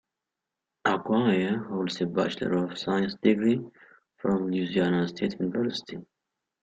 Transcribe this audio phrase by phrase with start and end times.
[0.83, 3.61] Aguirre holds a Bachelor of Science degree
[4.17, 5.99] from Louisiana State University.